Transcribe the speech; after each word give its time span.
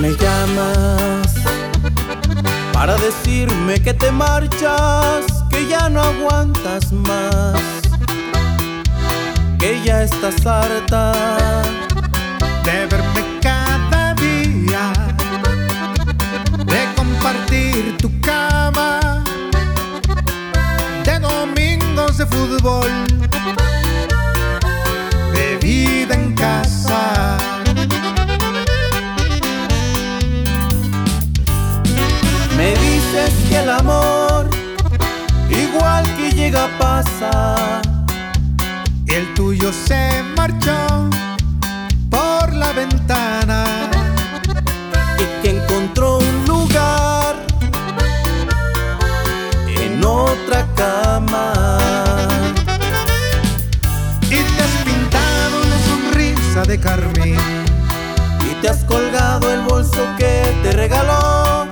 Me 0.00 0.16
llamas 0.16 1.34
para 2.72 2.96
decirme 2.96 3.82
que 3.82 3.92
te 3.92 4.10
marchas, 4.10 5.26
que 5.50 5.68
ya 5.68 5.90
no 5.90 6.00
aguantas 6.00 6.90
más, 6.90 7.60
que 9.58 9.78
ya 9.84 10.02
estás 10.02 10.46
harta 10.46 11.12
de 12.64 12.86
verme 12.86 13.38
cada 13.42 14.14
día, 14.14 14.90
de 16.64 16.94
compartir 16.96 17.98
tu 17.98 18.10
cama, 18.22 19.22
de 21.04 21.18
domingos 21.18 22.16
de 22.16 22.24
fútbol, 22.24 22.90
de 56.70 56.78
carmín. 56.78 57.36
Y 58.48 58.54
te 58.62 58.68
has 58.68 58.84
colgado 58.84 59.52
el 59.52 59.62
bolso 59.62 60.06
que 60.16 60.56
te 60.62 60.70
regaló. 60.70 61.66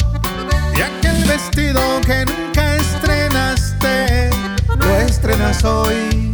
Y 0.76 0.80
aquel 0.80 1.24
vestido 1.24 1.80
que 2.04 2.24
nunca 2.26 2.74
estrenaste, 2.74 4.30
lo 4.76 4.96
estrenas 4.96 5.64
hoy. 5.64 6.32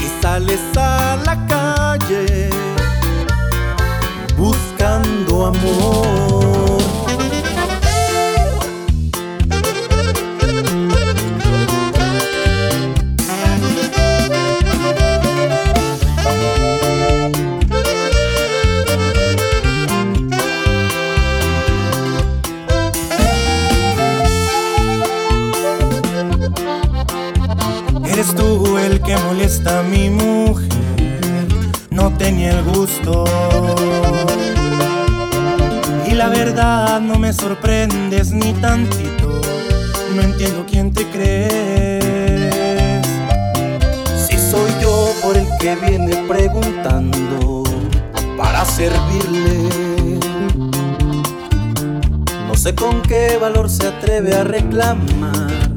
Y 0.00 0.22
sales 0.22 0.60
a 0.76 1.16
la 1.24 1.46
calle 1.46 2.50
buscando 4.36 5.46
amor. 5.46 6.75
La 36.16 36.28
verdad 36.28 37.00
no 37.00 37.18
me 37.18 37.32
sorprendes 37.32 38.32
ni 38.32 38.54
tantito, 38.54 39.40
no 40.14 40.22
entiendo 40.22 40.64
quién 40.68 40.90
te 40.90 41.06
crees. 41.10 43.06
Si 44.26 44.38
soy 44.38 44.70
yo 44.80 45.12
por 45.22 45.36
el 45.36 45.46
que 45.60 45.76
viene 45.76 46.16
preguntando 46.26 47.62
para 48.38 48.64
servirle. 48.64 49.68
No 52.48 52.54
sé 52.54 52.74
con 52.74 53.02
qué 53.02 53.36
valor 53.38 53.68
se 53.68 53.86
atreve 53.86 54.34
a 54.34 54.44
reclamar 54.44 55.70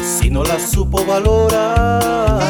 si 0.00 0.30
no 0.30 0.44
la 0.44 0.60
supo 0.60 1.04
valorar. 1.04 2.40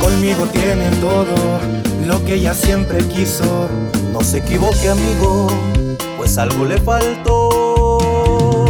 Conmigo 0.00 0.44
tiene 0.52 0.90
todo 1.00 1.87
lo 2.08 2.24
que 2.24 2.34
ella 2.36 2.54
siempre 2.54 3.06
quiso. 3.06 3.68
No 4.12 4.22
se 4.22 4.38
equivoque, 4.38 4.88
amigo, 4.88 5.46
pues 6.16 6.38
algo 6.38 6.64
le 6.64 6.78
faltó. 6.78 8.64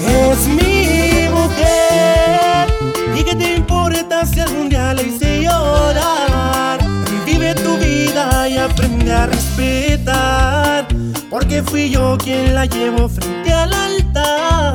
Es 0.00 0.48
mi 0.48 1.28
mujer 1.28 2.66
y 3.14 3.22
que 3.22 3.34
te 3.36 3.56
importa 3.56 4.24
si 4.24 4.40
algún 4.40 4.70
día 4.70 4.94
la 4.94 5.02
hice 5.02 5.42
llorar. 5.42 6.78
Vive 7.26 7.54
tu 7.56 7.76
vida 7.76 8.48
y 8.48 8.56
aprende 8.56 9.12
a 9.12 9.26
respetar, 9.26 10.88
porque 11.28 11.62
fui 11.62 11.90
yo 11.90 12.16
quien 12.16 12.54
la 12.54 12.64
llevo 12.64 13.10
frente 13.10 13.52
al 13.52 13.74
altar. 13.74 14.74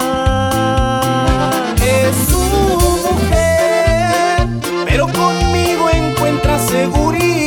Es 1.81 2.15
su 2.29 2.43
mujer, 3.07 4.47
pero 4.85 5.07
conmigo 5.07 5.89
encuentra 5.89 6.59
seguridad. 6.59 7.42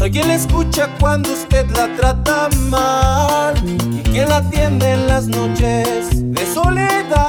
Soy 0.00 0.10
quien 0.10 0.28
la 0.28 0.34
escucha 0.34 0.88
cuando 0.98 1.30
usted 1.30 1.68
la 1.76 1.94
trata 1.94 2.48
mal 2.70 3.52
y 3.66 4.00
quien 4.08 4.30
la 4.30 4.38
atiende 4.38 4.92
en 4.92 5.06
las 5.06 5.26
noches 5.26 6.08
de 6.12 6.46
soledad. 6.46 7.20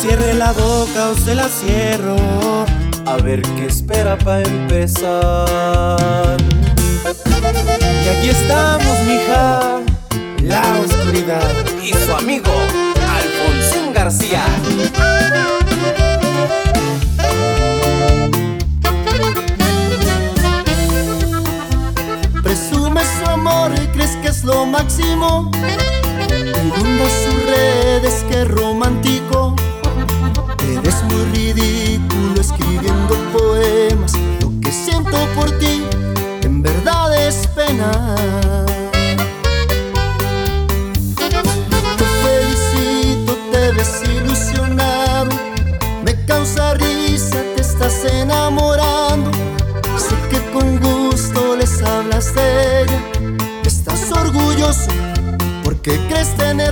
Cierre 0.00 0.34
la 0.34 0.50
boca 0.50 1.10
o 1.10 1.14
se 1.14 1.36
la 1.36 1.48
cierro. 1.48 2.16
A 3.06 3.16
ver 3.22 3.42
qué 3.42 3.66
espera 3.66 4.18
para 4.18 4.42
empezar. 4.42 6.36
Y 8.04 8.08
aquí 8.08 8.30
estamos, 8.30 8.98
mija, 9.06 9.82
la 10.42 10.80
oscuridad. 10.80 11.48
Y 11.80 11.92
su 11.92 12.12
amigo, 12.12 12.50
máximo. 24.96 25.75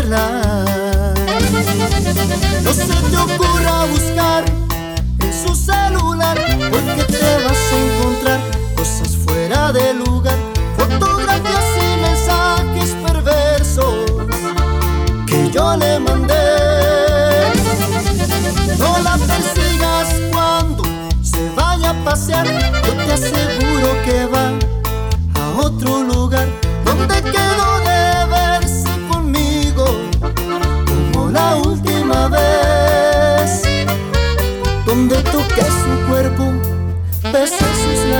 Crees 0.04 0.43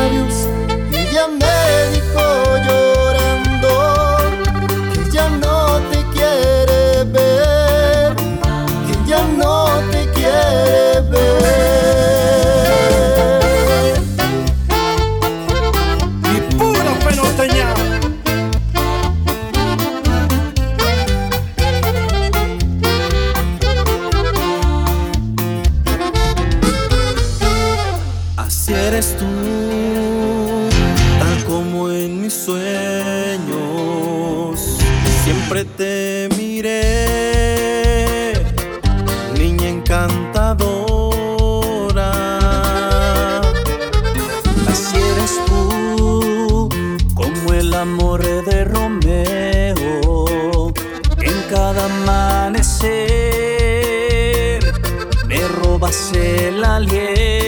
cenários 0.04 0.53
eres 28.86 29.16
tú, 29.16 29.26
tal 31.18 31.44
como 31.44 31.90
en 31.90 32.20
mis 32.22 32.34
sueños. 32.34 32.60
Siempre 35.24 35.64
te 35.64 36.28
miré, 36.36 38.34
niña 39.38 39.68
encantadora. 39.68 41.00
Así 44.68 44.96
eres 44.96 45.40
tú, 45.46 46.68
como 47.14 47.52
el 47.54 47.72
amor 47.72 48.22
de 48.44 48.64
Romeo, 48.64 49.74
en 51.22 51.42
cada 51.50 51.86
amanecer 51.86 52.84
me 55.26 55.48
robas 55.48 56.12
el 56.12 56.62
aliento. 56.62 57.43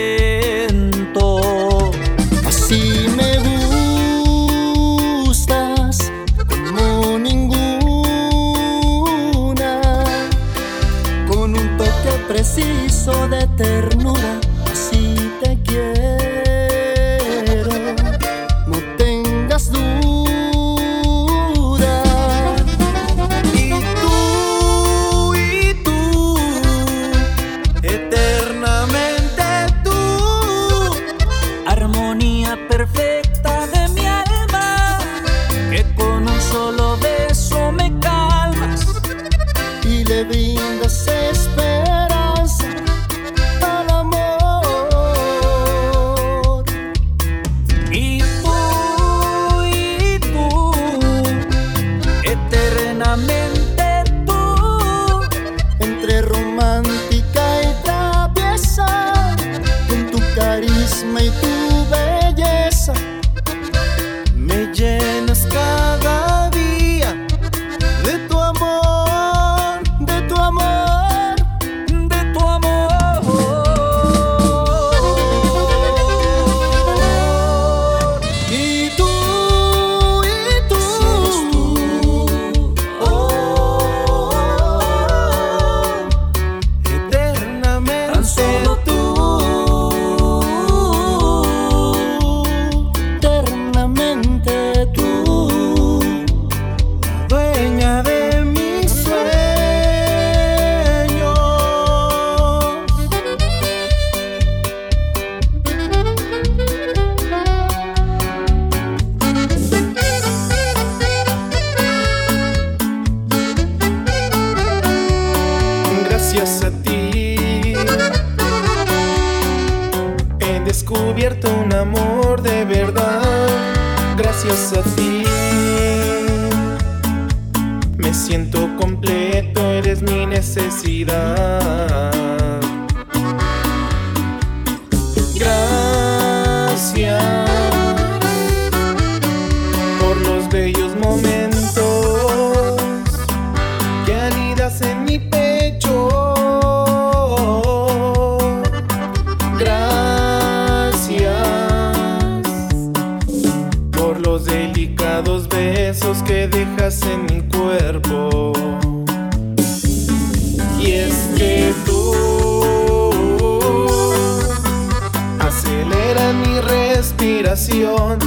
habitación 167.57 168.19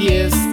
y 0.00 0.08
es 0.08 0.45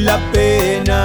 la 0.00 0.18
pena. 0.32 0.98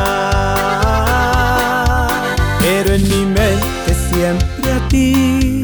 Pero 2.60 2.94
en 2.94 3.04
mi 3.04 3.25
mente 3.25 3.96
siempre 4.10 4.74
a 4.74 4.88
ti 4.88 5.64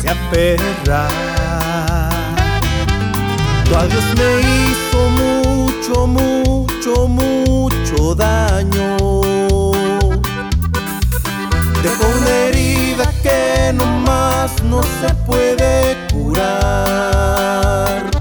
se 0.00 0.08
aferra. 0.08 1.08
Tu 3.64 3.76
adiós 3.76 4.04
me 4.18 4.40
hizo 4.40 5.10
mucho, 5.22 6.06
mucho, 6.06 7.08
mucho 7.08 8.14
daño. 8.14 8.96
Dejó 11.82 12.06
una 12.18 12.30
herida 12.46 13.04
que 13.22 13.72
no 13.74 13.84
más 13.84 14.62
no 14.64 14.82
se 14.82 15.14
puede 15.26 15.96
curar. 16.12 18.13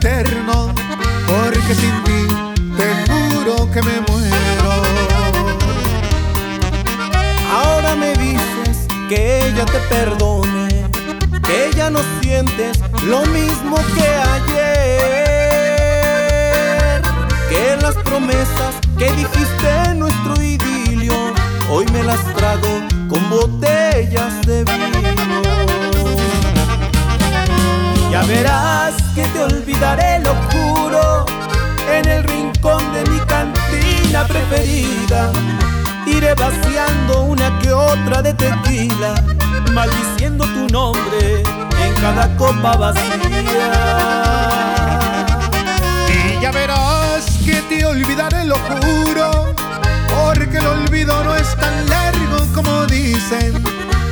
Eterno, 0.00 0.72
porque 1.26 1.74
sin 1.74 2.02
ti 2.04 2.26
te 2.76 2.86
juro 3.06 3.70
que 3.70 3.82
me 3.82 4.00
muero. 4.08 4.72
Ahora 7.52 7.94
me 7.94 8.14
dices 8.14 8.86
que 9.10 9.46
ella 9.46 9.66
te 9.66 9.78
perdone, 9.94 10.86
que 11.46 11.70
ya 11.76 11.90
no 11.90 12.00
sientes 12.22 12.80
lo 13.06 13.26
mismo 13.26 13.76
que 13.94 14.08
ayer, 14.36 15.02
que 17.50 17.76
las 17.82 17.94
promesas 17.96 18.74
que 18.96 19.12
dijiste 19.12 19.68
en 19.84 19.98
nuestro 19.98 20.42
idilio, 20.42 21.14
hoy 21.70 21.84
me 21.92 22.02
las 22.04 22.24
trago 22.34 22.80
con 23.08 23.28
botellas 23.28 24.40
de 24.46 24.64
vino. 24.64 25.42
Ya 28.10 28.22
verás 28.24 28.79
que 29.20 29.28
te 29.28 29.42
olvidaré, 29.42 30.18
lo 30.20 30.34
juro, 30.50 31.26
en 31.92 32.08
el 32.08 32.24
rincón 32.24 32.82
de 32.94 33.02
mi 33.10 33.18
cantina 33.20 34.24
preferida. 34.26 35.30
Iré 36.06 36.34
vaciando 36.34 37.24
una 37.24 37.58
que 37.58 37.70
otra 37.72 38.22
de 38.22 38.32
tequila, 38.32 39.14
maldiciendo 39.72 40.44
tu 40.46 40.68
nombre 40.68 41.42
en 41.42 41.94
cada 42.00 42.34
copa 42.36 42.76
vacía. 42.76 43.72
Y 46.08 46.42
ya 46.42 46.50
verás 46.50 47.24
que 47.44 47.60
te 47.68 47.84
olvidaré, 47.84 48.46
lo 48.46 48.56
juro, 48.58 49.54
porque 50.08 50.58
el 50.58 50.66
olvido 50.66 51.22
no 51.24 51.36
es 51.36 51.54
tan 51.56 51.88
largo 51.90 52.46
como 52.54 52.86
dicen. 52.86 53.62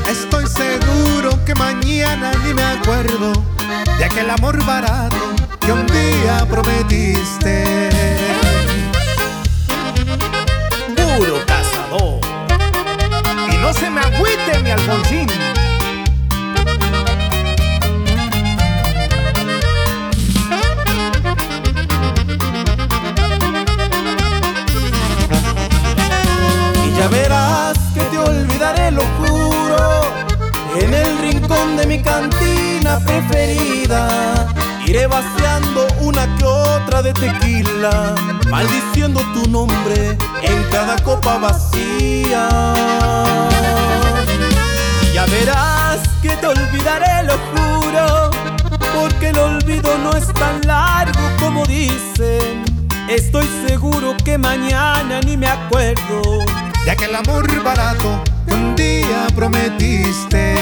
Estoy 0.06 0.46
seguro 0.46 1.42
que 1.46 1.54
mañana 1.54 2.32
ni 2.44 2.52
me 2.52 2.62
acuerdo 2.62 3.57
de 3.98 4.04
aquel 4.04 4.30
amor 4.30 4.64
barato 4.64 5.16
que 5.60 5.72
un 5.72 5.86
día 5.86 6.46
prometiste. 6.48 7.90
Puro 10.96 11.44
cazador. 11.46 12.20
Y 13.52 13.56
no 13.58 13.72
se 13.72 13.90
me 13.90 14.00
agüite, 14.00 14.62
mi 14.62 14.70
Alfonsín. 14.70 15.28
Y 26.86 26.98
ya 26.98 27.08
verás 27.08 27.67
de 31.76 31.86
mi 31.86 32.02
cantina 32.02 32.98
preferida. 33.04 34.48
Iré 34.86 35.06
vaciando 35.06 35.86
una 36.00 36.26
que 36.36 36.44
otra 36.44 37.02
de 37.02 37.12
tequila, 37.12 38.14
maldiciendo 38.48 39.20
tu 39.34 39.48
nombre 39.50 40.16
en 40.42 40.62
cada 40.70 40.96
copa 41.02 41.38
vacía. 41.38 42.48
Ya 45.12 45.26
verás 45.26 46.00
que 46.22 46.30
te 46.30 46.46
olvidaré, 46.46 47.24
lo 47.24 47.36
juro, 47.50 48.30
porque 48.94 49.28
el 49.28 49.38
olvido 49.38 49.98
no 49.98 50.12
es 50.16 50.26
tan 50.32 50.60
largo 50.66 51.20
como 51.38 51.66
dicen. 51.66 52.64
Estoy 53.08 53.48
seguro 53.66 54.14
que 54.22 54.36
mañana 54.36 55.22
ni 55.24 55.34
me 55.38 55.48
acuerdo 55.48 56.20
De 56.84 56.90
aquel 56.90 57.14
amor 57.16 57.48
barato 57.64 58.22
que 58.46 58.52
un 58.54 58.76
día 58.76 59.26
prometiste. 59.34 60.54